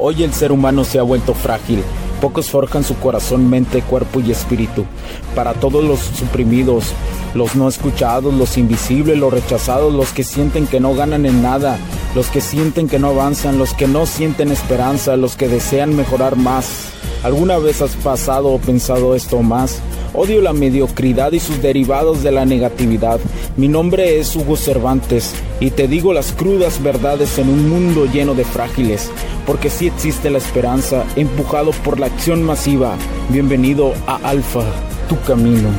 Hoy 0.00 0.22
el 0.22 0.32
ser 0.32 0.52
humano 0.52 0.84
se 0.84 1.00
ha 1.00 1.02
vuelto 1.02 1.34
frágil. 1.34 1.82
Pocos 2.20 2.50
forjan 2.50 2.84
su 2.84 2.96
corazón, 2.98 3.50
mente, 3.50 3.82
cuerpo 3.82 4.20
y 4.20 4.30
espíritu. 4.30 4.84
Para 5.34 5.54
todos 5.54 5.82
los 5.82 5.98
suprimidos, 5.98 6.92
los 7.34 7.56
no 7.56 7.68
escuchados, 7.68 8.32
los 8.32 8.56
invisibles, 8.58 9.18
los 9.18 9.32
rechazados, 9.32 9.92
los 9.92 10.12
que 10.12 10.22
sienten 10.22 10.68
que 10.68 10.78
no 10.78 10.94
ganan 10.94 11.26
en 11.26 11.42
nada, 11.42 11.78
los 12.14 12.28
que 12.28 12.40
sienten 12.40 12.88
que 12.88 13.00
no 13.00 13.08
avanzan, 13.08 13.58
los 13.58 13.74
que 13.74 13.88
no 13.88 14.06
sienten 14.06 14.52
esperanza, 14.52 15.16
los 15.16 15.34
que 15.34 15.48
desean 15.48 15.96
mejorar 15.96 16.36
más. 16.36 16.92
¿Alguna 17.24 17.58
vez 17.58 17.82
has 17.82 17.96
pasado 17.96 18.50
o 18.50 18.58
pensado 18.58 19.16
esto 19.16 19.42
más? 19.42 19.80
Odio 20.14 20.40
la 20.40 20.52
mediocridad 20.52 21.32
y 21.32 21.40
sus 21.40 21.60
derivados 21.60 22.22
de 22.22 22.30
la 22.30 22.44
negatividad. 22.44 23.18
Mi 23.56 23.66
nombre 23.66 24.20
es 24.20 24.34
Hugo 24.36 24.56
Cervantes 24.56 25.34
y 25.58 25.70
te 25.70 25.88
digo 25.88 26.12
las 26.12 26.32
crudas 26.32 26.82
verdades 26.82 27.38
en 27.38 27.48
un 27.48 27.68
mundo 27.68 28.06
lleno 28.06 28.34
de 28.34 28.44
frágiles, 28.44 29.10
porque 29.48 29.70
sí 29.70 29.86
existe 29.86 30.28
la 30.28 30.36
esperanza, 30.36 31.06
empujado 31.16 31.70
por 31.70 31.98
la 31.98 32.06
acción 32.06 32.42
masiva. 32.42 32.96
Bienvenido 33.30 33.94
a 34.06 34.16
Alfa, 34.16 34.62
tu 35.08 35.18
camino. 35.22 35.70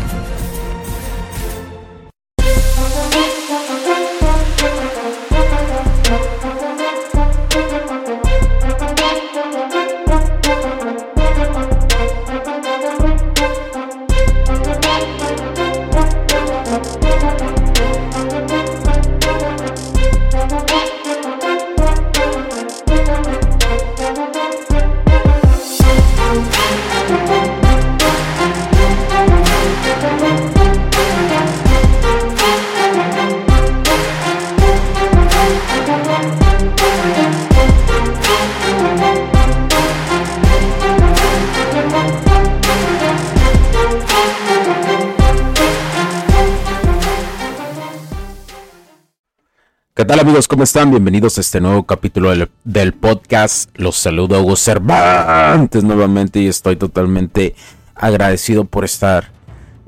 Tal 50.10 50.22
amigos? 50.22 50.48
¿Cómo 50.48 50.64
están? 50.64 50.90
Bienvenidos 50.90 51.38
a 51.38 51.42
este 51.42 51.62
nuevo 51.62 51.86
capítulo 51.86 52.34
del, 52.64 52.94
podcast. 52.94 53.70
Los 53.78 53.96
saludo 53.96 54.42
Hugo 54.42 54.56
Cervantes 54.56 55.84
nuevamente 55.84 56.40
y 56.40 56.48
estoy 56.48 56.78
totalmente 56.78 57.54
agradecido 57.94 58.66
por 58.66 58.86
estar 58.86 59.30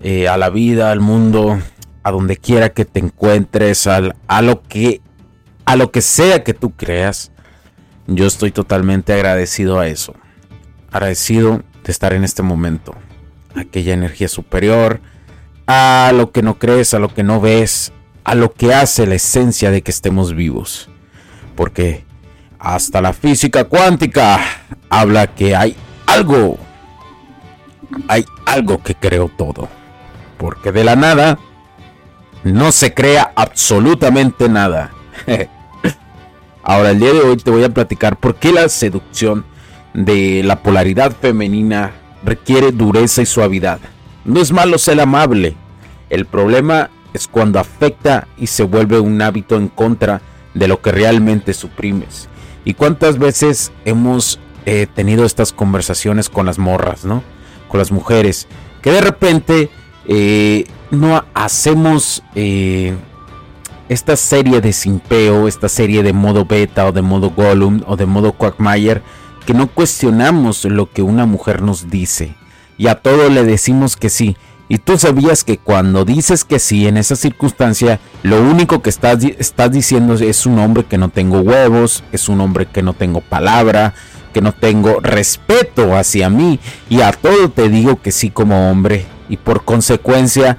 eh, 0.03 0.27
a 0.27 0.38
la 0.38 0.52
vida, 0.52 0.92
al 0.92 0.99
mundo, 0.99 1.59
a 2.03 2.11
donde 2.11 2.38
quiera 2.38 2.69
que 2.69 2.86
te 2.86 2.99
encuentres, 2.99 3.88
al, 3.88 4.16
a 4.27 4.44
lo 4.44 4.61
que 4.61 5.02
a 5.66 5.75
lo 5.75 5.89
que 5.89 6.02
sea 6.02 6.44
que 6.44 6.53
tú 6.53 6.69
creas. 6.69 7.31
Yo 8.05 8.27
estoy 8.27 8.52
totalmente 8.52 9.14
agradecido 9.14 9.80
a 9.80 9.88
eso. 9.88 10.14
Agradecido 10.92 11.64
de 11.83 11.92
estar 11.92 12.14
en 12.14 12.23
este 12.23 12.44
momento. 12.44 12.94
Aquella 13.55 13.95
energía 13.95 14.27
superior, 14.27 15.02
a 15.66 16.11
lo 16.14 16.31
que 16.31 16.44
no 16.44 16.59
crees, 16.59 16.94
a 16.94 16.99
lo 16.99 17.11
que 17.11 17.23
no 17.23 17.42
ves, 17.42 17.92
a 18.23 18.36
lo 18.36 18.53
que 18.53 18.73
hace 18.73 19.05
la 19.08 19.16
esencia 19.16 19.72
de 19.72 19.81
que 19.81 19.91
estemos 19.91 20.33
vivos. 20.33 20.89
Porque 21.55 22.05
hasta 22.59 23.02
la 23.02 23.14
física 23.14 23.66
cuántica 23.66 24.39
habla 24.89 25.27
que 25.27 25.55
hay 25.55 25.75
algo, 26.05 26.58
hay 28.08 28.26
algo 28.45 28.82
que 28.83 28.95
creó 28.95 29.30
todo. 29.30 29.67
Porque 30.37 30.71
de 30.71 30.83
la 30.83 30.95
nada 30.95 31.39
no 32.43 32.71
se 32.71 32.93
crea 32.93 33.32
absolutamente 33.36 34.49
nada. 34.49 34.92
Ahora, 36.64 36.92
el 36.92 36.99
día 36.99 37.14
de 37.14 37.21
hoy 37.21 37.38
te 37.38 37.52
voy 37.52 37.64
a 37.64 37.70
platicar 37.70 38.17
por 38.17 38.36
qué 38.36 38.52
la 38.52 38.70
seducción 38.70 39.45
de 39.93 40.43
la 40.43 40.61
polaridad 40.61 41.11
femenina 41.11 41.92
requiere 42.23 42.71
dureza 42.71 43.21
y 43.21 43.26
suavidad. 43.26 43.80
No 44.26 44.39
es 44.39 44.52
malo 44.52 44.77
ser 44.77 45.02
amable. 45.02 45.55
El 46.09 46.26
problema 46.26 46.89
es 47.14 47.27
cuando 47.27 47.60
afecta 47.60 48.27
y 48.38 48.48
se 48.48 48.64
vuelve 48.64 48.99
un 48.99 49.22
hábito 49.22 49.55
en 49.55 49.67
contra 49.67 50.22
de 50.54 50.67
lo 50.67 50.82
que 50.82 50.92
realmente 50.92 51.54
suprimes. 51.54 52.30
¿Y 52.66 52.73
cuántas 52.73 53.17
veces 53.17 53.72
hemos 53.86 54.39
eh, 54.66 54.88
tenido 54.94 55.26
estas 55.26 55.54
conversaciones 55.54 56.30
con 56.30 56.45
las 56.45 56.60
morras, 56.60 57.05
¿no? 57.05 57.23
Con 57.67 57.80
las 57.80 57.92
mujeres, 57.92 58.48
que 58.82 58.92
de 58.92 59.02
repente 59.02 59.70
eh, 60.08 60.66
no 60.92 61.23
hacemos 61.33 62.23
eh, 62.36 62.95
esta 63.89 64.16
serie 64.16 64.61
de 64.61 64.73
simpeo, 64.73 65.48
esta 65.48 65.70
serie 65.70 66.04
de 66.04 66.14
modo 66.14 66.45
beta 66.45 66.86
o 66.86 66.92
de 66.92 67.02
modo 67.02 67.32
Gollum 67.32 67.82
o 67.88 67.95
de 67.95 68.05
modo 68.05 68.33
Quackmayer, 68.33 69.02
que 69.45 69.54
no 69.54 69.67
cuestionamos 69.67 70.66
lo 70.66 70.92
que 70.92 71.02
una 71.02 71.26
mujer 71.26 71.61
nos 71.61 71.89
dice 71.89 72.36
y 72.82 72.88
a 72.88 72.95
todo 72.95 73.30
le 73.30 73.44
decimos 73.44 73.95
que 73.95 74.10
sí. 74.10 74.36
Y 74.71 74.77
tú 74.77 74.98
sabías 74.98 75.43
que 75.43 75.58
cuando 75.58 76.05
dices 76.05 76.45
que 76.45 76.58
sí 76.58 76.87
en 76.87 76.95
esa 76.95 77.17
circunstancia, 77.17 77.99
lo 78.23 78.42
único 78.42 78.82
que 78.82 78.89
estás, 78.89 79.21
estás 79.21 79.70
diciendo 79.70 80.14
es 80.14 80.45
un 80.45 80.59
hombre 80.59 80.86
que 80.86 80.98
no 80.98 81.09
tengo 81.09 81.42
huevos, 81.42 82.05
es 82.14 82.30
un 82.30 82.39
hombre 82.39 82.67
que 82.67 82.82
no 82.82 82.93
tengo 82.93 83.20
palabra, 83.20 83.93
que 84.33 84.39
no 84.39 84.54
tengo 84.54 85.02
respeto 85.02 85.98
hacia 85.98 86.30
mí. 86.30 86.58
Y 86.89 87.02
a 87.02 87.11
todo 87.11 87.49
te 87.49 87.67
digo 87.67 88.02
que 88.02 88.14
sí 88.14 88.30
como 88.30 88.71
hombre. 88.71 89.05
Y 89.27 89.36
por 89.36 89.65
consecuencia 89.65 90.58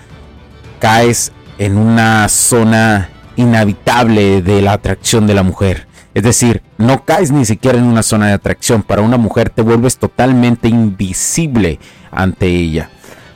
caes 0.79 1.33
en 1.57 1.79
una 1.79 2.29
zona 2.29 3.09
inhabitable 3.37 4.43
de 4.43 4.61
la 4.61 4.75
atracción 4.75 5.27
de 5.27 5.33
la 5.33 5.43
mujer. 5.43 5.87
Es 6.13 6.23
decir, 6.23 6.61
no 6.77 7.07
caes 7.07 7.31
ni 7.31 7.47
siquiera 7.47 7.79
en 7.79 7.85
una 7.85 8.03
zona 8.03 8.27
de 8.27 8.35
atracción. 8.35 8.83
Para 8.83 9.01
una 9.01 9.17
mujer 9.17 9.49
te 9.49 9.63
vuelves 9.63 9.97
totalmente 9.97 10.69
invisible 10.69 11.81
ante 12.11 12.49
ella. 12.49 12.91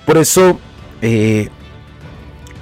Por 0.06 0.18
eso 0.18 0.58
eh, 1.02 1.50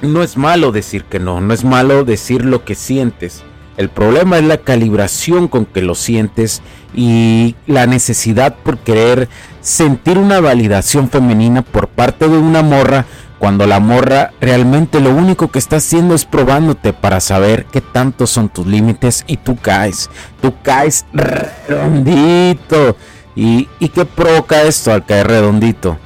no 0.03 0.22
es 0.22 0.37
malo 0.37 0.72
decir 0.72 1.05
que 1.05 1.21
no, 1.21 1.41
no 1.41 1.55
es 1.55 1.62
malo 1.62 2.05
decir 2.05 2.44
lo 2.44 2.65
que 2.65 2.75
sientes. 2.75 3.44
El 3.77 3.88
problema 3.88 4.38
es 4.38 4.44
la 4.44 4.59
calibración 4.59 5.49
con 5.49 5.66
que 5.66 5.82
lo 5.82 5.94
sientes 5.94 6.62
y 6.94 7.56
la 7.66 7.87
necesidad 7.87 8.56
por 8.62 8.78
querer 8.78 9.28
sentir 9.60 10.16
una 10.19 10.41
validación 10.41 11.10
femenina 11.10 11.62
por 11.62 11.88
parte 11.88 12.28
de 12.28 12.38
una 12.38 12.62
morra 12.62 13.05
cuando 13.38 13.66
la 13.66 13.81
morra 13.81 14.32
realmente 14.41 15.00
lo 15.00 15.11
único 15.11 15.50
que 15.50 15.59
está 15.59 15.76
haciendo 15.76 16.15
es 16.15 16.25
probándote 16.25 16.93
para 16.93 17.21
saber 17.21 17.66
qué 17.66 17.81
tanto 17.81 18.26
son 18.26 18.49
tus 18.49 18.66
límites 18.66 19.25
y 19.26 19.37
tú 19.37 19.56
caes, 19.56 20.09
tú 20.41 20.55
caes 20.62 21.05
redondito. 21.12 22.97
¿Y, 23.37 23.69
¿Y 23.81 23.88
qué 23.88 24.05
provoca 24.05 24.62
esto 24.62 24.93
al 24.93 25.05
caer 25.05 25.26
redondito? 25.26 25.99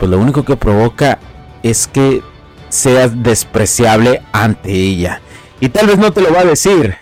Pues 0.00 0.10
lo 0.10 0.18
único 0.18 0.46
que 0.46 0.56
provoca 0.56 1.18
es 1.62 1.86
que 1.86 2.22
seas 2.70 3.22
despreciable 3.22 4.22
ante 4.32 4.72
ella. 4.72 5.20
Y 5.60 5.68
tal 5.68 5.88
vez 5.88 5.98
no 5.98 6.10
te 6.10 6.22
lo 6.22 6.32
va 6.32 6.40
a 6.40 6.44
decir, 6.46 6.96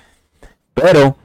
pero 0.75 1.17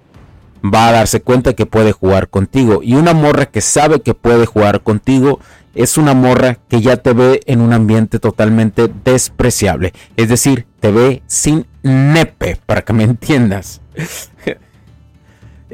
va 0.63 0.89
a 0.89 0.91
darse 0.91 1.23
cuenta 1.23 1.53
que 1.53 1.65
puede 1.65 1.91
jugar 1.91 2.29
contigo. 2.29 2.81
Y 2.83 2.93
una 2.93 3.13
morra 3.13 3.47
que 3.47 3.59
sabe 3.59 4.01
que 4.01 4.13
puede 4.13 4.45
jugar 4.45 4.81
contigo 4.81 5.39
es 5.73 5.97
una 5.97 6.13
morra 6.13 6.59
que 6.69 6.79
ya 6.79 6.97
te 6.97 7.13
ve 7.13 7.41
en 7.47 7.59
un 7.59 7.73
ambiente 7.73 8.19
totalmente 8.19 8.87
despreciable. 9.03 9.93
Es 10.15 10.29
decir, 10.29 10.67
te 10.79 10.91
ve 10.91 11.23
sin 11.25 11.65
nepe, 11.81 12.59
para 12.67 12.83
que 12.83 12.93
me 12.93 13.03
entiendas. 13.03 13.81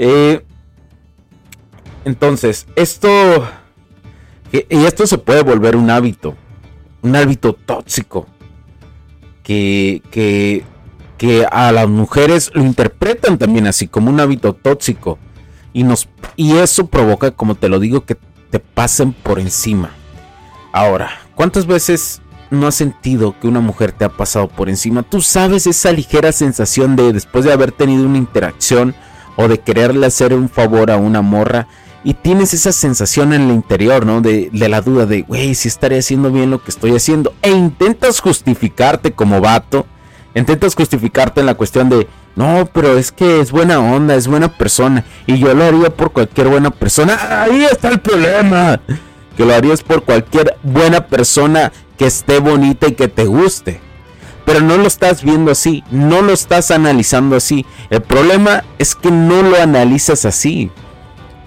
Eh, 0.01 0.45
entonces, 2.05 2.67
esto... 2.77 3.09
Y 4.51 4.85
esto 4.85 5.05
se 5.05 5.17
puede 5.17 5.43
volver 5.43 5.75
un 5.75 5.89
hábito 5.89 6.35
un 7.01 7.15
hábito 7.15 7.53
tóxico 7.53 8.27
que, 9.43 10.01
que, 10.11 10.63
que 11.17 11.45
a 11.49 11.71
las 11.71 11.87
mujeres 11.87 12.51
lo 12.53 12.63
interpretan 12.63 13.37
también 13.37 13.67
así 13.67 13.87
como 13.87 14.09
un 14.09 14.19
hábito 14.19 14.53
tóxico 14.53 15.17
y, 15.73 15.83
nos, 15.83 16.09
y 16.35 16.57
eso 16.57 16.87
provoca, 16.87 17.31
como 17.31 17.55
te 17.55 17.69
lo 17.69 17.79
digo, 17.79 18.05
que 18.05 18.17
te 18.49 18.59
pasen 18.59 19.13
por 19.13 19.39
encima. 19.39 19.91
Ahora, 20.71 21.11
¿cuántas 21.35 21.65
veces 21.67 22.21
no 22.49 22.67
has 22.67 22.75
sentido 22.75 23.35
que 23.39 23.47
una 23.47 23.59
mujer 23.59 23.91
te 23.91 24.05
ha 24.05 24.09
pasado 24.09 24.47
por 24.47 24.69
encima? 24.69 25.03
Tú 25.03 25.21
sabes 25.21 25.67
esa 25.67 25.91
ligera 25.91 26.31
sensación 26.31 26.95
de 26.95 27.13
después 27.13 27.45
de 27.45 27.53
haber 27.53 27.71
tenido 27.71 28.05
una 28.05 28.17
interacción 28.17 28.95
o 29.35 29.47
de 29.47 29.59
quererle 29.59 30.07
hacer 30.07 30.33
un 30.33 30.49
favor 30.49 30.91
a 30.91 30.97
una 30.97 31.21
morra 31.21 31.67
y 32.03 32.13
tienes 32.13 32.53
esa 32.53 32.71
sensación 32.71 33.33
en 33.33 33.43
el 33.43 33.51
interior, 33.51 34.05
¿no? 34.05 34.21
De, 34.21 34.49
la 34.53 34.81
duda 34.81 35.05
de, 35.05 35.23
güey, 35.23 35.53
si 35.55 35.67
estaré 35.67 35.99
haciendo 35.99 36.31
bien 36.31 36.49
lo 36.49 36.63
que 36.63 36.71
estoy 36.71 36.95
haciendo. 36.95 37.33
E 37.41 37.51
intentas 37.51 38.19
justificarte 38.21 39.11
como 39.11 39.41
vato. 39.41 39.85
Intentas 40.33 40.75
justificarte 40.75 41.41
en 41.41 41.47
la 41.47 41.55
cuestión 41.55 41.89
de, 41.89 42.07
No, 42.35 42.69
pero 42.71 42.97
es 42.97 43.11
que 43.11 43.41
es 43.41 43.51
buena 43.51 43.79
onda, 43.79 44.15
es 44.15 44.27
buena 44.27 44.47
persona. 44.57 45.03
Y 45.27 45.39
yo 45.39 45.53
lo 45.53 45.65
haría 45.65 45.89
por 45.89 46.11
cualquier 46.11 46.47
buena 46.47 46.71
persona. 46.71 47.43
Ahí 47.43 47.65
está 47.65 47.89
el 47.89 47.99
problema. 47.99 48.79
Que 49.35 49.45
lo 49.45 49.53
harías 49.53 49.83
por 49.83 50.03
cualquier 50.03 50.57
buena 50.63 51.05
persona 51.07 51.71
que 51.97 52.05
esté 52.05 52.39
bonita 52.39 52.87
y 52.87 52.93
que 52.93 53.09
te 53.09 53.25
guste. 53.25 53.81
Pero 54.45 54.61
no 54.61 54.77
lo 54.77 54.87
estás 54.87 55.23
viendo 55.23 55.51
así, 55.51 55.83
no 55.91 56.21
lo 56.21 56.33
estás 56.33 56.71
analizando 56.71 57.35
así. 57.35 57.65
El 57.89 58.01
problema 58.01 58.63
es 58.79 58.95
que 58.95 59.11
no 59.11 59.43
lo 59.43 59.61
analizas 59.61 60.25
así. 60.25 60.71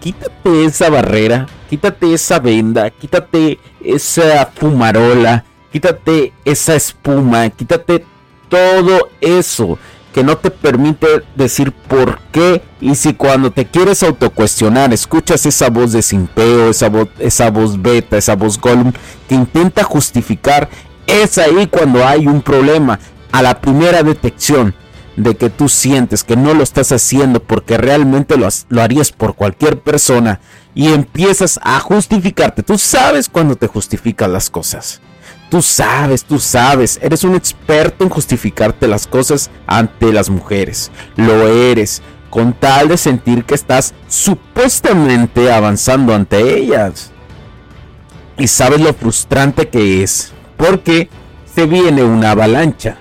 Quítate 0.03 0.65
esa 0.65 0.91
barrera, 0.91 1.47
quítate 1.71 2.13
esa 2.13 2.41
venda, 2.41 2.91
quítate 2.91 3.61
esa 3.85 4.51
fumarola, 4.53 5.45
quítate 5.71 6.33
esa 6.45 6.75
espuma, 6.75 7.49
quítate 7.51 8.05
todo 8.49 9.11
eso 9.21 9.79
que 10.13 10.25
no 10.25 10.37
te 10.39 10.51
permite 10.51 11.07
decir 11.37 11.71
por 11.71 12.19
qué 12.33 12.63
y 12.81 12.97
si 12.97 13.15
cuando 13.15 13.53
te 13.53 13.65
quieres 13.65 14.03
autocuestionar 14.03 14.93
escuchas 14.93 15.47
esa 15.47 15.71
voz 15.71 15.93
de 15.93 16.03
simpeo, 16.03 16.71
esa 16.71 16.89
voz, 16.89 17.07
esa 17.21 17.49
voz 17.53 17.81
beta, 17.81 18.17
esa 18.17 18.35
voz 18.35 18.61
golem 18.61 18.93
que 19.29 19.37
intenta 19.37 19.85
justificar, 19.85 20.69
es 21.07 21.39
ahí 21.39 21.69
cuando 21.69 22.05
hay 22.05 22.27
un 22.27 22.43
problema. 22.43 22.99
A 23.31 23.41
la 23.41 23.61
primera 23.61 24.03
detección 24.03 24.75
de 25.17 25.37
que 25.37 25.51
tú 25.51 25.69
sientes 25.69 26.25
que 26.25 26.37
no 26.37 26.55
lo 26.55 26.63
estás 26.63 26.93
haciendo 26.93 27.43
porque 27.43 27.77
realmente 27.77 28.37
lo, 28.37 28.49
harías 28.81 29.13
por 29.13 29.35
cualquier 29.35 29.81
persona 29.81 30.41
y 30.75 30.93
empiezas 30.93 31.61
a 31.63 31.81
justificarte, 31.81 32.63
tú 32.63 32.79
sabes 32.79 33.29
cuando 33.29 33.57
te 33.57 33.67
justificas 33.67 34.29
las 34.31 34.49
cosas 34.49 35.01
Tú 35.53 35.61
sabes, 35.61 36.25
tú 36.25 36.39
sabes, 36.39 36.99
eres 37.03 37.25
un 37.25 37.35
experto 37.35 38.05
en 38.05 38.09
justificarte 38.09 38.89
las 38.89 39.07
cosas 39.07 39.51
ante 39.67 40.11
las 40.11 40.31
mujeres. 40.31 40.91
Lo 41.15 41.47
eres, 41.47 42.01
con 42.31 42.55
tal 42.55 42.89
de 42.89 42.97
sentir 42.97 43.45
que 43.45 43.55
estás 43.55 43.93
supuestamente 44.09 45.53
avanzando 45.53 46.15
ante 46.15 46.57
ellas. 46.57 47.11
Y 48.39 48.49
sabes 48.49 48.81
lo 48.81 48.95
frustrante 48.95 49.69
que 49.69 50.03
es, 50.03 50.33
porque 50.57 51.11
se 51.55 51.67
viene 51.67 52.03
una 52.03 52.31
avalancha, 52.31 52.97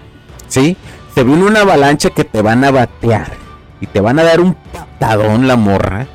¿sí? 0.50 0.76
Se 1.14 1.24
viene 1.24 1.44
una 1.44 1.62
avalancha 1.62 2.10
que 2.10 2.24
te 2.24 2.42
van 2.42 2.64
a 2.64 2.72
batear 2.72 3.34
y 3.80 3.88
te 3.88 4.00
van 4.00 4.20
a 4.20 4.24
dar 4.24 4.40
un 4.40 4.54
patadón 4.54 5.48
la 5.48 5.56
morra, 5.56 6.08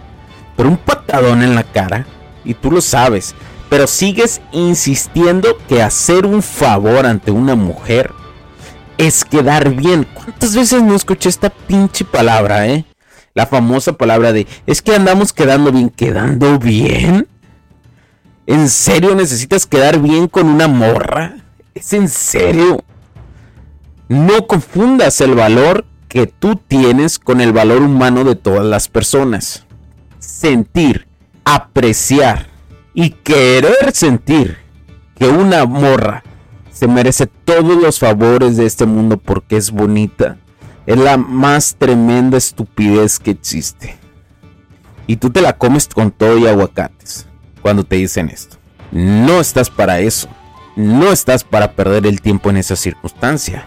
pero 0.57 0.69
un 0.69 0.77
patadón 0.77 1.43
en 1.43 1.55
la 1.55 1.65
cara, 1.65 2.07
y 2.45 2.55
tú 2.55 2.71
lo 2.71 2.81
sabes 2.81 3.35
pero 3.69 3.87
sigues 3.87 4.41
insistiendo 4.53 5.59
que 5.69 5.83
hacer 5.83 6.27
un 6.27 6.43
favor 6.43 7.07
ante 7.07 7.31
una 7.31 7.55
mujer 7.55 8.13
es 8.99 9.25
quedar 9.25 9.75
bien. 9.75 10.07
¿Cuántas 10.15 10.55
veces 10.55 10.83
no 10.83 10.95
escuché 10.95 11.29
esta 11.29 11.51
pinche 11.51 12.05
palabra, 12.05 12.67
eh? 12.67 12.85
La 13.35 13.47
famosa 13.47 13.93
palabra 13.93 14.33
de 14.33 14.47
es 14.67 14.81
que 14.81 14.95
andamos 14.95 15.33
quedando 15.33 15.73
bien, 15.73 15.91
quedando 15.91 16.59
bien. 16.59 17.29
¿En 18.47 18.69
serio 18.69 19.15
necesitas 19.15 19.67
quedar 19.67 19.99
bien 19.99 20.29
con 20.29 20.49
una 20.49 20.69
morra? 20.69 21.37
¿Es 21.75 21.93
en 21.93 22.09
serio? 22.09 22.83
No 24.09 24.47
confundas 24.47 25.21
el 25.21 25.35
valor 25.35 25.85
que 26.09 26.27
tú 26.27 26.57
tienes 26.57 27.19
con 27.19 27.41
el 27.41 27.53
valor 27.53 27.83
humano 27.83 28.25
de 28.25 28.37
todas 28.37 28.65
las 28.65 28.89
personas. 28.89 29.67
Sentir, 30.19 31.09
apreciar 31.45 32.47
y 32.95 33.11
querer 33.11 33.93
sentir 33.93 34.59
que 35.19 35.27
una 35.27 35.65
morra 35.65 36.23
se 36.71 36.87
merece 36.87 37.27
todos 37.27 37.77
los 37.83 37.99
favores 37.99 38.57
de 38.57 38.67
este 38.67 38.87
mundo 38.87 39.17
porque 39.17 39.57
es 39.57 39.71
bonita, 39.71 40.37
es 40.87 40.97
la 40.99 41.17
más 41.17 41.75
tremenda 41.77 42.39
estupidez 42.39 43.19
que 43.19 43.33
existe. 43.33 43.97
Y 45.07 45.17
tú 45.17 45.31
te 45.31 45.41
la 45.41 45.57
comes 45.57 45.89
con 45.89 46.11
todo 46.11 46.39
y 46.39 46.47
aguacates 46.47 47.27
cuando 47.63 47.85
te 47.85 47.97
dicen 47.97 48.29
esto. 48.29 48.57
No 48.93 49.41
estás 49.41 49.71
para 49.71 50.01
eso. 50.01 50.29
No 50.77 51.11
estás 51.11 51.43
para 51.43 51.73
perder 51.73 52.07
el 52.07 52.21
tiempo 52.21 52.51
en 52.51 52.59
esa 52.59 52.77
circunstancia. 52.77 53.67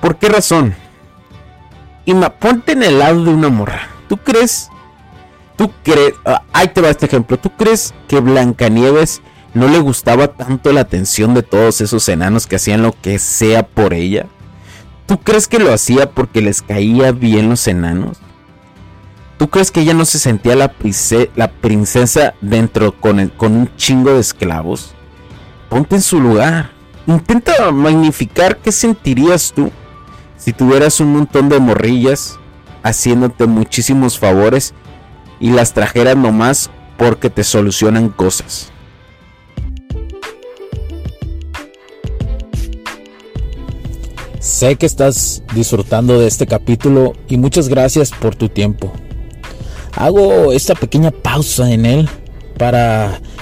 ¿Por 0.00 0.16
qué 0.16 0.28
razón? 0.28 0.74
Y 2.04 2.14
ponte 2.14 2.72
en 2.72 2.82
el 2.82 2.98
lado 2.98 3.24
de 3.24 3.30
una 3.30 3.48
morra. 3.48 3.88
¿Tú 4.08 4.16
crees 4.16 4.70
¿Tú 5.58 5.72
crees, 5.82 6.14
ah, 6.24 6.44
ahí 6.52 6.68
te 6.68 6.80
va 6.80 6.88
este 6.88 7.06
ejemplo, 7.06 7.36
¿tú 7.36 7.50
crees 7.50 7.92
que 8.06 8.20
Blancanieves 8.20 9.22
no 9.54 9.66
le 9.66 9.80
gustaba 9.80 10.28
tanto 10.28 10.72
la 10.72 10.82
atención 10.82 11.34
de 11.34 11.42
todos 11.42 11.80
esos 11.80 12.08
enanos 12.08 12.46
que 12.46 12.54
hacían 12.54 12.82
lo 12.82 12.94
que 13.02 13.18
sea 13.18 13.66
por 13.66 13.92
ella? 13.92 14.26
¿Tú 15.06 15.18
crees 15.18 15.48
que 15.48 15.58
lo 15.58 15.74
hacía 15.74 16.12
porque 16.12 16.42
les 16.42 16.62
caía 16.62 17.10
bien 17.10 17.48
los 17.48 17.66
enanos? 17.66 18.18
¿Tú 19.36 19.50
crees 19.50 19.72
que 19.72 19.80
ella 19.80 19.94
no 19.94 20.04
se 20.04 20.20
sentía 20.20 20.54
la, 20.54 20.68
princesa 21.50 22.34
dentro 22.40 22.92
con, 22.92 23.28
con 23.30 23.56
un 23.56 23.76
chingo 23.76 24.14
de 24.14 24.20
esclavos? 24.20 24.94
Ponte 25.68 25.96
en 25.96 26.02
su 26.02 26.20
lugar. 26.20 26.70
Intenta 27.08 27.72
magnificar 27.72 28.58
qué 28.58 28.70
sentirías 28.70 29.52
tú 29.52 29.72
si 30.38 30.52
tuvieras 30.52 31.00
un 31.00 31.12
montón 31.12 31.48
de 31.48 31.58
morrillas 31.58 32.38
haciéndote 32.82 33.46
muchísimos 33.46 34.18
favores 34.18 34.72
y 35.40 35.50
las 35.50 35.74
trajeras 35.74 36.16
nomás 36.16 36.70
porque 36.96 37.28
te 37.28 37.44
solucionan 37.44 38.08
cosas. 38.08 38.72
Sé 44.40 44.76
que 44.76 44.86
estás 44.86 45.42
disfrutando 45.54 46.18
de 46.18 46.26
este 46.26 46.46
capítulo 46.46 47.12
y 47.28 47.36
muchas 47.36 47.68
gracias 47.68 48.10
por 48.10 48.34
tu 48.34 48.48
tiempo. 48.48 48.92
Hago 49.94 50.52
esta 50.52 50.74
pequeña 50.74 51.10
pausa 51.10 51.70
en 51.70 51.84
él 51.84 52.08
para 52.56 53.20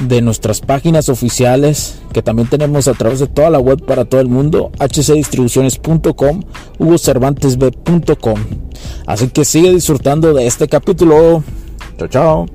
de 0.00 0.20
nuestras 0.22 0.60
páginas 0.60 1.08
oficiales 1.08 2.00
que 2.12 2.22
también 2.22 2.48
tenemos 2.48 2.88
a 2.88 2.94
través 2.94 3.18
de 3.20 3.26
toda 3.26 3.50
la 3.50 3.58
web 3.58 3.84
para 3.84 4.04
todo 4.04 4.20
el 4.20 4.28
mundo, 4.28 4.70
hcdistribuciones.com, 4.78 6.42
hugocervantesb.com. 6.78 8.40
Así 9.06 9.28
que 9.28 9.44
sigue 9.44 9.72
disfrutando 9.72 10.32
de 10.34 10.46
este 10.46 10.68
capítulo. 10.68 11.42
Chao, 11.98 12.08
chao. 12.08 12.46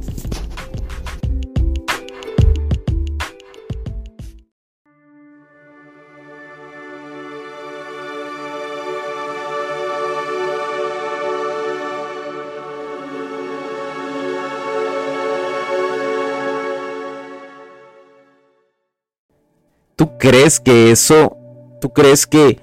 Crees 20.24 20.62
que 20.62 20.90
eso, 20.90 21.36
tú 21.82 21.92
crees 21.92 22.26
que, 22.26 22.62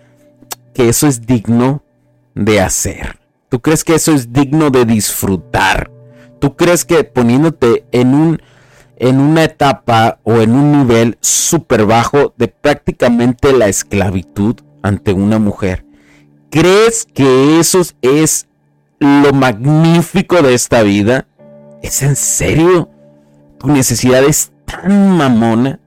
que 0.72 0.88
eso 0.88 1.06
es 1.06 1.26
digno 1.26 1.82
de 2.34 2.58
hacer? 2.58 3.18
¿Tú 3.50 3.60
crees 3.60 3.84
que 3.84 3.96
eso 3.96 4.12
es 4.12 4.32
digno 4.32 4.70
de 4.70 4.86
disfrutar? 4.86 5.90
¿Tú 6.38 6.56
crees 6.56 6.86
que 6.86 7.04
poniéndote 7.04 7.84
en 7.92 8.14
un 8.14 8.42
en 8.96 9.18
una 9.18 9.44
etapa 9.44 10.20
o 10.24 10.40
en 10.40 10.52
un 10.52 10.72
nivel 10.72 11.18
súper 11.20 11.84
bajo 11.84 12.34
de 12.38 12.48
prácticamente 12.48 13.52
la 13.52 13.68
esclavitud 13.68 14.56
ante 14.82 15.12
una 15.12 15.38
mujer, 15.38 15.84
¿crees 16.50 17.06
que 17.12 17.60
eso 17.60 17.80
es 18.02 18.46
lo 18.98 19.32
magnífico 19.32 20.42
de 20.42 20.54
esta 20.54 20.82
vida? 20.82 21.26
¿Es 21.82 22.02
en 22.02 22.16
serio? 22.16 22.90
¿Tu 23.58 23.68
necesidad 23.68 24.22
es 24.24 24.50
tan 24.66 25.16
mamona? 25.16 25.80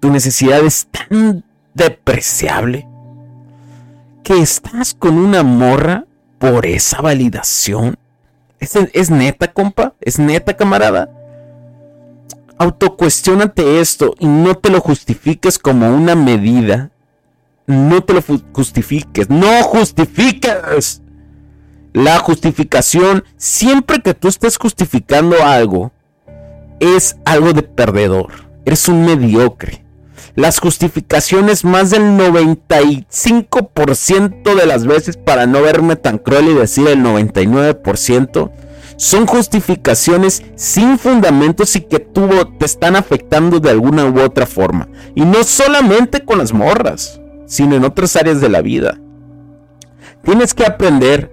Tu 0.00 0.10
necesidad 0.10 0.64
es 0.64 0.86
tan 0.86 1.44
depreciable 1.74 2.88
que 4.24 4.38
estás 4.38 4.94
con 4.94 5.18
una 5.18 5.42
morra 5.42 6.06
por 6.38 6.66
esa 6.66 7.00
validación. 7.02 7.96
¿Es, 8.58 9.10
neta, 9.10 9.52
compa? 9.52 9.94
¿Es 10.00 10.18
neta, 10.18 10.56
camarada? 10.56 11.10
Autocuestionate 12.58 13.80
esto 13.80 14.14
y 14.18 14.26
no 14.26 14.54
te 14.54 14.70
lo 14.70 14.80
justifiques 14.80 15.58
como 15.58 15.88
una 15.88 16.14
medida. 16.14 16.90
No 17.66 18.02
te 18.02 18.14
lo 18.14 18.22
justifiques. 18.52 19.30
No 19.30 19.62
justifiques. 19.62 21.02
La 21.92 22.18
justificación, 22.18 23.24
siempre 23.36 24.00
que 24.00 24.14
tú 24.14 24.28
estés 24.28 24.58
justificando 24.58 25.42
algo, 25.42 25.92
es 26.78 27.16
algo 27.24 27.52
de 27.52 27.62
perdedor. 27.62 28.32
Eres 28.64 28.88
un 28.88 29.04
mediocre. 29.04 29.84
Las 30.34 30.60
justificaciones 30.60 31.64
más 31.64 31.90
del 31.90 32.02
95% 32.02 34.54
de 34.54 34.66
las 34.66 34.86
veces, 34.86 35.16
para 35.16 35.46
no 35.46 35.62
verme 35.62 35.96
tan 35.96 36.18
cruel 36.18 36.48
y 36.48 36.54
decir 36.54 36.86
el 36.88 37.02
99%, 37.02 38.50
son 38.96 39.26
justificaciones 39.26 40.42
sin 40.56 40.98
fundamentos 40.98 41.74
y 41.74 41.80
que 41.80 42.00
tú 42.00 42.28
te 42.58 42.66
están 42.66 42.96
afectando 42.96 43.58
de 43.58 43.70
alguna 43.70 44.04
u 44.04 44.20
otra 44.20 44.46
forma. 44.46 44.88
Y 45.14 45.24
no 45.24 45.42
solamente 45.42 46.24
con 46.24 46.38
las 46.38 46.52
morras, 46.52 47.20
sino 47.46 47.76
en 47.76 47.84
otras 47.84 48.14
áreas 48.16 48.40
de 48.40 48.48
la 48.48 48.60
vida. 48.60 48.98
Tienes 50.22 50.54
que 50.54 50.66
aprender 50.66 51.32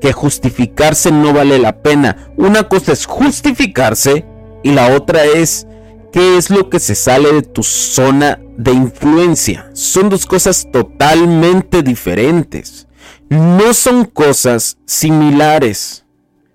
que 0.00 0.12
justificarse 0.12 1.12
no 1.12 1.32
vale 1.32 1.58
la 1.58 1.82
pena. 1.82 2.30
Una 2.36 2.68
cosa 2.68 2.92
es 2.92 3.06
justificarse 3.06 4.24
y 4.62 4.72
la 4.72 4.96
otra 4.96 5.24
es 5.24 5.66
qué 6.12 6.36
es 6.36 6.50
lo 6.50 6.70
que 6.70 6.80
se 6.80 6.94
sale 6.94 7.32
de 7.32 7.42
tu 7.42 7.62
zona 7.62 8.38
de 8.56 8.72
influencia. 8.72 9.70
Son 9.72 10.08
dos 10.08 10.26
cosas 10.26 10.68
totalmente 10.72 11.82
diferentes. 11.82 12.86
No 13.28 13.74
son 13.74 14.04
cosas 14.04 14.78
similares. 14.86 16.04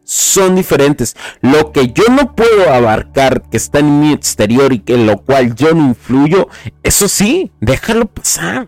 Son 0.03 0.55
diferentes. 0.55 1.15
Lo 1.41 1.71
que 1.71 1.91
yo 1.93 2.03
no 2.11 2.35
puedo 2.35 2.73
abarcar, 2.73 3.43
que 3.49 3.57
está 3.57 3.79
en 3.79 3.99
mi 3.99 4.11
exterior 4.11 4.73
y 4.73 4.79
que 4.79 4.95
en 4.95 5.05
lo 5.05 5.17
cual 5.19 5.55
yo 5.55 5.73
no 5.73 5.87
influyo, 5.87 6.49
eso 6.83 7.07
sí, 7.07 7.51
déjalo 7.61 8.05
pasar. 8.05 8.67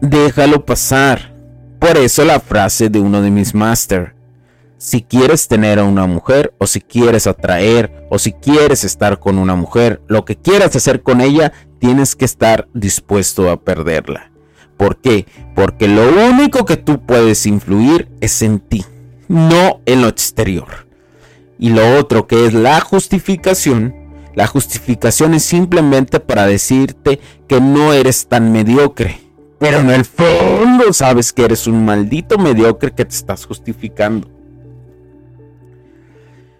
Déjalo 0.00 0.64
pasar. 0.64 1.34
Por 1.78 1.96
eso 1.96 2.24
la 2.24 2.40
frase 2.40 2.88
de 2.88 2.98
uno 2.98 3.22
de 3.22 3.30
mis 3.30 3.54
masters 3.54 4.17
si 4.78 5.02
quieres 5.02 5.48
tener 5.48 5.80
a 5.80 5.84
una 5.84 6.06
mujer 6.06 6.54
o 6.58 6.66
si 6.66 6.80
quieres 6.80 7.26
atraer 7.26 8.06
o 8.10 8.18
si 8.18 8.32
quieres 8.32 8.84
estar 8.84 9.18
con 9.18 9.36
una 9.36 9.56
mujer, 9.56 10.00
lo 10.06 10.24
que 10.24 10.36
quieras 10.36 10.74
hacer 10.76 11.02
con 11.02 11.20
ella, 11.20 11.52
tienes 11.80 12.14
que 12.14 12.24
estar 12.24 12.68
dispuesto 12.72 13.50
a 13.50 13.60
perderla. 13.60 14.30
¿Por 14.76 15.00
qué? 15.00 15.26
Porque 15.56 15.88
lo 15.88 16.08
único 16.30 16.64
que 16.64 16.76
tú 16.76 17.04
puedes 17.04 17.44
influir 17.44 18.08
es 18.20 18.40
en 18.42 18.60
ti, 18.60 18.84
no 19.26 19.80
en 19.84 20.02
lo 20.02 20.08
exterior. 20.08 20.86
Y 21.58 21.70
lo 21.70 21.98
otro 21.98 22.28
que 22.28 22.46
es 22.46 22.54
la 22.54 22.80
justificación, 22.80 23.94
la 24.36 24.46
justificación 24.46 25.34
es 25.34 25.42
simplemente 25.42 26.20
para 26.20 26.46
decirte 26.46 27.18
que 27.48 27.60
no 27.60 27.92
eres 27.92 28.28
tan 28.28 28.52
mediocre. 28.52 29.20
Pero 29.58 29.80
en 29.80 29.90
el 29.90 30.04
fondo 30.04 30.92
sabes 30.92 31.32
que 31.32 31.44
eres 31.44 31.66
un 31.66 31.84
maldito 31.84 32.38
mediocre 32.38 32.92
que 32.92 33.04
te 33.04 33.16
estás 33.16 33.44
justificando. 33.44 34.37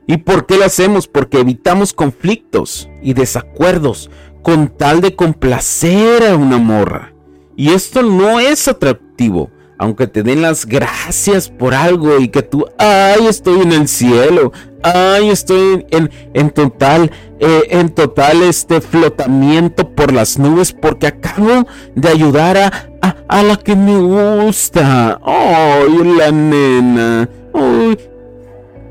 ¿Y 0.09 0.17
por 0.17 0.47
qué 0.47 0.57
lo 0.57 0.65
hacemos? 0.65 1.07
Porque 1.07 1.39
evitamos 1.39 1.93
conflictos 1.93 2.89
y 3.03 3.13
desacuerdos 3.13 4.11
con 4.43 4.69
tal 4.69 5.03
de 5.03 5.15
complacer 5.15 6.25
a 6.25 6.35
una 6.35 6.57
morra. 6.57 7.13
Y 7.57 7.73
esto 7.73 8.03
no 8.03 8.41
es 8.41 8.69
atractivo, 8.69 9.51
aunque 9.77 10.07
te 10.07 10.23
den 10.23 10.41
las 10.41 10.65
gracias 10.65 11.51
por 11.51 11.75
algo 11.75 12.19
y 12.19 12.29
que 12.29 12.41
tú, 12.41 12.65
ay, 12.79 13.27
estoy 13.27 13.61
en 13.61 13.73
el 13.73 13.87
cielo, 13.87 14.51
ay, 14.83 15.29
estoy 15.29 15.85
en, 15.91 16.11
en 16.33 16.51
total, 16.53 17.11
eh, 17.39 17.65
en 17.69 17.91
total 17.91 18.43
este 18.45 18.81
flotamiento 18.81 19.91
por 19.95 20.15
las 20.15 20.39
nubes 20.39 20.73
porque 20.73 21.09
acabo 21.09 21.67
de 21.95 22.09
ayudar 22.09 22.57
a, 22.57 22.91
a, 23.03 23.17
a 23.29 23.43
la 23.43 23.57
que 23.57 23.77
me 23.77 23.99
gusta. 23.99 25.21
Ay, 25.23 26.17
la 26.17 26.31
nena. 26.31 27.29
Ay, 27.53 27.99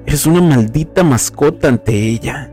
Eres 0.08 0.26
una 0.26 0.42
maldita 0.42 1.04
mascota 1.04 1.68
ante 1.68 1.92
ella. 1.92 2.50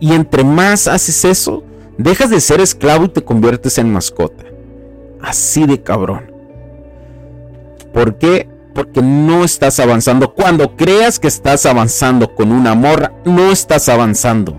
Y 0.00 0.14
entre 0.14 0.42
más 0.42 0.88
haces 0.88 1.22
eso, 1.26 1.64
dejas 1.98 2.30
de 2.30 2.40
ser 2.40 2.62
esclavo 2.62 3.04
y 3.04 3.08
te 3.10 3.22
conviertes 3.22 3.76
en 3.76 3.92
mascota. 3.92 4.44
Así 5.20 5.66
de 5.66 5.82
cabrón. 5.82 6.32
¿Por 7.92 8.16
qué? 8.16 8.48
Porque 8.74 9.02
no 9.02 9.44
estás 9.44 9.80
avanzando. 9.80 10.32
Cuando 10.32 10.74
creas 10.74 11.18
que 11.18 11.28
estás 11.28 11.66
avanzando 11.66 12.34
con 12.34 12.50
una 12.50 12.74
morra, 12.74 13.12
no 13.26 13.52
estás 13.52 13.90
avanzando. 13.90 14.58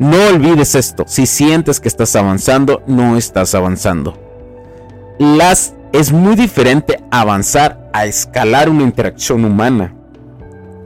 No 0.00 0.16
olvides 0.30 0.74
esto. 0.74 1.04
Si 1.06 1.26
sientes 1.26 1.78
que 1.78 1.86
estás 1.86 2.16
avanzando, 2.16 2.82
no 2.88 3.16
estás 3.16 3.54
avanzando. 3.54 4.18
Las 5.20 5.74
es 5.92 6.10
muy 6.10 6.34
diferente 6.34 6.98
avanzar 7.12 7.88
a 7.92 8.04
escalar 8.06 8.68
una 8.68 8.82
interacción 8.82 9.44
humana 9.44 9.94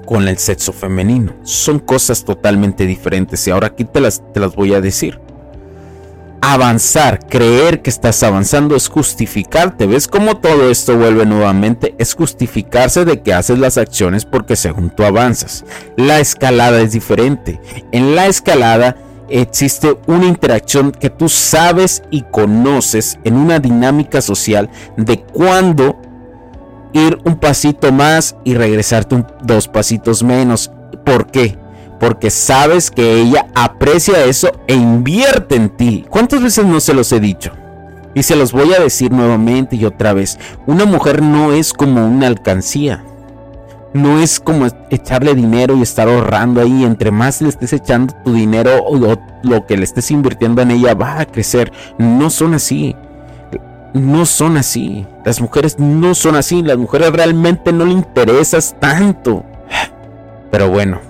con 0.07 0.29
el 0.29 0.39
sexo 0.39 0.73
femenino. 0.73 1.35
Son 1.43 1.79
cosas 1.79 2.25
totalmente 2.25 2.87
diferentes 2.87 3.47
y 3.47 3.51
ahora 3.51 3.67
aquí 3.69 3.85
te 3.85 4.01
las, 4.01 4.23
te 4.33 4.41
las 4.41 4.55
voy 4.55 4.73
a 4.73 4.81
decir. 4.81 5.21
Avanzar, 6.41 7.27
creer 7.27 7.83
que 7.83 7.91
estás 7.91 8.23
avanzando 8.23 8.77
es 8.77 8.89
justificarte. 8.89 9.87
¿Ves 9.87 10.07
cómo 10.07 10.37
todo 10.37 10.71
esto 10.71 10.97
vuelve 10.97 11.27
nuevamente? 11.27 11.95
Es 11.99 12.15
justificarse 12.15 13.05
de 13.05 13.21
que 13.21 13.35
haces 13.35 13.59
las 13.59 13.79
acciones 13.79 14.25
porque 14.25 14.55
según 14.55 14.91
tú 14.91 15.03
avanzas. 15.03 15.65
La 15.97 16.21
escalada 16.21 16.81
es 16.81 16.93
diferente. 16.93 17.61
En 17.91 18.15
la 18.15 18.27
escalada 18.27 18.97
existe 19.29 19.97
una 20.07 20.27
interacción 20.27 20.93
que 20.93 21.11
tú 21.11 21.29
sabes 21.29 22.03
y 22.11 22.23
conoces 22.23 23.19
en 23.25 23.37
una 23.37 23.59
dinámica 23.59 24.21
social 24.21 24.71
de 24.97 25.21
cuándo 25.21 26.01
ir 26.97 27.19
un 27.25 27.37
pasito 27.37 27.93
más 27.93 28.37
y 28.45 28.55
regresarte 28.55 29.25
dos 29.43 29.69
pasitos 29.69 30.23
menos. 30.23 30.71
¿Por 31.05 31.27
qué? 31.27 31.59
Porque 32.01 32.31
sabes 32.31 32.91
que 32.91 33.21
ella 33.21 33.47
aprecia 33.55 34.25
eso 34.25 34.51
e 34.67 34.75
invierte 34.75 35.57
en 35.57 35.71
ti. 35.71 36.05
¿Cuántas 36.09 36.43
veces 36.43 36.65
no 36.65 36.81
se 36.81 36.95
los 36.95 37.11
he 37.13 37.21
dicho? 37.21 37.53
Y 38.15 38.23
se 38.23 38.37
los 38.37 38.53
voy 38.53 38.73
a 38.73 38.81
decir 38.81 39.13
nuevamente 39.13 39.77
y 39.77 39.85
otra 39.85 40.13
vez. 40.13 40.39
Una 40.67 40.85
mujer 40.85 41.23
no 41.23 41.53
es 41.53 41.73
como 41.73 42.07
una 42.07 42.27
alcancía. 42.27 43.05
No 43.93 44.21
es 44.21 44.41
como 44.41 44.67
echarle 44.91 45.35
dinero 45.35 45.77
y 45.77 45.83
estar 45.83 46.09
ahorrando 46.09 46.61
ahí. 46.61 46.85
Entre 46.85 47.11
más 47.11 47.41
le 47.41 47.49
estés 47.49 47.73
echando 47.73 48.15
tu 48.25 48.33
dinero 48.33 48.85
o 48.85 48.97
lo 49.43 49.67
que 49.67 49.77
le 49.77 49.85
estés 49.85 50.11
invirtiendo 50.11 50.63
en 50.63 50.71
ella 50.71 50.95
va 50.95 51.21
a 51.21 51.27
crecer. 51.27 51.73
No 51.99 52.31
son 52.31 52.55
así 52.55 52.95
no 53.97 54.27
son 54.27 54.57
así. 54.57 55.07
Las 55.25 55.41
mujeres 55.41 55.79
no 55.79 56.15
son 56.15 56.37
así. 56.37 56.63
Las 56.63 56.79
mujeres 56.79 57.13
realmente 57.13 57.73
no 57.73 57.85
le 57.85 57.93
interesas 57.93 58.77
tanto. 58.79 59.45
Pero 60.51 60.71
bueno, 60.71 61.01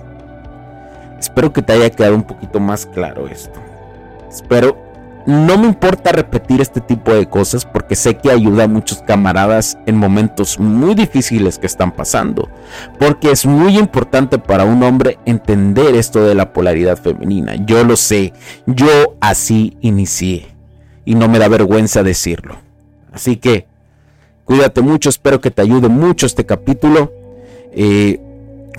espero 1.19 1.53
que 1.53 1.61
te 1.61 1.73
haya 1.73 1.89
quedado 1.89 2.15
un 2.15 2.23
poquito 2.23 2.59
más 2.59 2.85
claro 2.85 3.27
esto. 3.27 3.59
Espero, 4.29 4.77
no 5.25 5.57
me 5.57 5.67
importa 5.67 6.11
repetir 6.11 6.61
este 6.61 6.79
tipo 6.79 7.13
de 7.13 7.27
cosas 7.27 7.65
porque 7.65 7.95
sé 7.95 8.17
que 8.17 8.31
ayuda 8.31 8.63
a 8.63 8.67
muchos 8.67 9.01
camaradas 9.01 9.77
en 9.85 9.97
momentos 9.97 10.59
muy 10.59 10.95
difíciles 10.95 11.59
que 11.59 11.67
están 11.67 11.91
pasando. 11.91 12.49
Porque 12.97 13.31
es 13.31 13.45
muy 13.45 13.77
importante 13.77 14.39
para 14.39 14.63
un 14.63 14.81
hombre 14.83 15.19
entender 15.25 15.95
esto 15.95 16.25
de 16.25 16.33
la 16.33 16.53
polaridad 16.53 16.97
femenina. 16.97 17.55
Yo 17.55 17.83
lo 17.83 17.95
sé, 17.95 18.33
yo 18.65 19.15
así 19.19 19.77
inicié. 19.81 20.47
Y 21.05 21.15
no 21.15 21.27
me 21.29 21.39
da 21.39 21.47
vergüenza 21.47 22.03
decirlo. 22.03 22.66
Así 23.17 23.37
que 23.37 23.65
cuídate 24.45 24.81
mucho, 24.81 25.09
espero 25.09 25.41
que 25.41 25.49
te 25.49 25.63
ayude 25.63 25.89
mucho 25.89 26.27
este 26.27 26.45
capítulo. 26.45 27.11
Eh, 27.73 28.19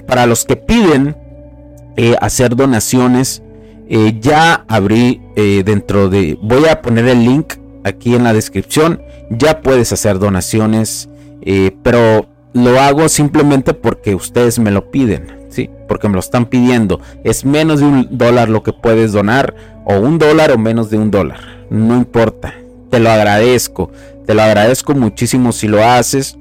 para 0.06 0.26
los 0.26 0.44
que 0.44 0.54
piden 0.54 1.16
eh, 1.96 2.14
hacer 2.20 2.54
donaciones, 2.54 3.42
eh, 3.88 4.16
ya 4.20 4.64
abrí 4.68 5.20
dentro 5.64 6.08
de... 6.08 6.38
Voy 6.40 6.66
a 6.66 6.82
poner 6.82 7.08
el 7.08 7.24
link 7.24 7.54
aquí 7.82 8.14
en 8.14 8.22
la 8.22 8.32
descripción. 8.32 9.02
Ya 9.28 9.60
puedes 9.60 9.92
hacer 9.92 10.20
donaciones, 10.20 11.08
pero 11.82 12.28
lo 12.52 12.78
hago 12.80 13.08
simplemente 13.08 13.74
porque 13.74 14.14
ustedes 14.14 14.60
me 14.60 14.70
lo 14.70 14.92
piden. 14.92 15.48
¿sí? 15.48 15.68
Porque 15.88 16.06
me 16.06 16.14
lo 16.14 16.20
están 16.20 16.46
pidiendo. 16.46 17.00
Es 17.24 17.44
menos 17.44 17.80
de 17.80 17.86
un 17.86 18.08
dólar 18.12 18.50
lo 18.50 18.62
que 18.62 18.72
puedes 18.72 19.10
donar, 19.10 19.56
o 19.84 19.98
un 19.98 20.16
dólar 20.18 20.52
o 20.52 20.58
menos 20.58 20.90
de 20.90 20.98
un 20.98 21.10
dólar. 21.10 21.40
No 21.70 21.96
importa. 21.96 22.54
Te 22.90 23.00
lo 23.00 23.10
agradezco. 23.10 23.90
Te 24.28 24.34
lo 24.34 24.42
agradezco 24.42 24.94
muchísimo 24.94 25.52
si 25.52 25.68
lo 25.68 25.82
haces. 25.82 26.36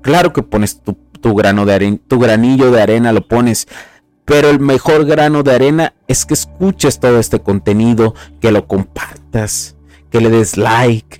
Claro 0.00 0.32
que 0.32 0.44
pones 0.44 0.80
tu, 0.80 1.34
grano 1.34 1.66
de 1.66 1.74
arena, 1.74 1.98
tu 2.06 2.20
granillo 2.20 2.70
de 2.70 2.80
arena 2.80 3.10
lo 3.10 3.26
pones. 3.26 3.66
Pero 4.24 4.48
el 4.48 4.60
mejor 4.60 5.06
grano 5.06 5.42
de 5.42 5.52
arena 5.52 5.92
es 6.06 6.24
que 6.24 6.34
escuches 6.34 7.00
todo 7.00 7.18
este 7.18 7.40
contenido, 7.40 8.14
que 8.40 8.52
lo 8.52 8.68
compartas, 8.68 9.74
que 10.08 10.20
le 10.20 10.30
des 10.30 10.56
like, 10.56 11.18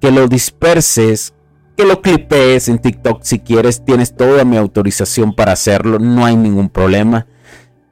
que 0.00 0.10
lo 0.10 0.28
disperses, 0.28 1.32
que 1.78 1.86
lo 1.86 2.02
clipees 2.02 2.68
en 2.68 2.78
TikTok 2.78 3.22
si 3.22 3.38
quieres. 3.38 3.86
Tienes 3.86 4.14
toda 4.14 4.44
mi 4.44 4.58
autorización 4.58 5.34
para 5.34 5.52
hacerlo, 5.52 5.98
no 5.98 6.26
hay 6.26 6.36
ningún 6.36 6.68
problema. 6.68 7.26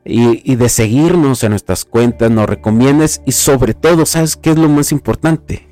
Y, 0.04 0.42
y, 0.44 0.56
de 0.56 0.68
seguirnos 0.68 1.42
en 1.42 1.52
nuestras 1.52 1.86
cuentas, 1.86 2.30
nos 2.30 2.50
recomiendes 2.50 3.22
y 3.24 3.32
sobre 3.32 3.72
todo, 3.72 4.04
¿sabes 4.04 4.36
qué 4.36 4.50
es 4.50 4.58
lo 4.58 4.68
más 4.68 4.92
importante? 4.92 5.69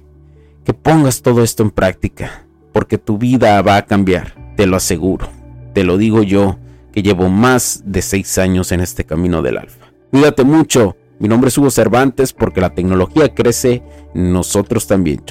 Que 0.68 0.74
pongas 0.74 1.22
todo 1.22 1.42
esto 1.42 1.62
en 1.62 1.70
práctica, 1.70 2.44
porque 2.74 2.98
tu 2.98 3.16
vida 3.16 3.62
va 3.62 3.78
a 3.78 3.86
cambiar, 3.86 4.34
te 4.54 4.66
lo 4.66 4.76
aseguro. 4.76 5.26
Te 5.72 5.82
lo 5.82 5.96
digo 5.96 6.22
yo, 6.22 6.58
que 6.92 7.02
llevo 7.02 7.30
más 7.30 7.80
de 7.86 8.02
seis 8.02 8.36
años 8.36 8.70
en 8.70 8.80
este 8.80 9.04
camino 9.04 9.40
del 9.40 9.56
alfa. 9.56 9.86
Cuídate 10.10 10.44
mucho. 10.44 10.94
Mi 11.20 11.26
nombre 11.26 11.48
es 11.48 11.56
Hugo 11.56 11.70
Cervantes 11.70 12.34
porque 12.34 12.60
la 12.60 12.74
tecnología 12.74 13.34
crece, 13.34 13.82
nosotros 14.12 14.86
también. 14.86 15.22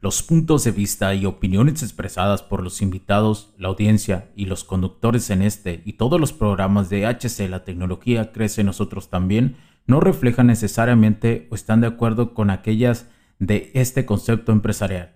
Los 0.00 0.22
puntos 0.22 0.64
de 0.64 0.70
vista 0.70 1.14
y 1.14 1.26
opiniones 1.26 1.82
expresadas 1.82 2.42
por 2.42 2.62
los 2.62 2.80
invitados, 2.82 3.54
la 3.58 3.68
audiencia 3.68 4.30
y 4.36 4.44
los 4.44 4.62
conductores 4.62 5.30
en 5.30 5.42
este 5.42 5.82
y 5.84 5.94
todos 5.94 6.20
los 6.20 6.32
programas 6.32 6.90
de 6.90 7.06
HC 7.06 7.48
La 7.48 7.64
Tecnología 7.64 8.30
Crece 8.32 8.62
Nosotros 8.62 9.10
también 9.10 9.56
no 9.86 10.00
reflejan 10.00 10.48
necesariamente 10.48 11.48
o 11.50 11.54
están 11.54 11.80
de 11.80 11.88
acuerdo 11.88 12.34
con 12.34 12.50
aquellas 12.50 13.08
de 13.38 13.70
este 13.74 14.06
concepto 14.06 14.52
empresarial, 14.52 15.15